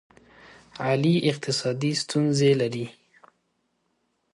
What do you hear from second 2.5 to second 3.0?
لري.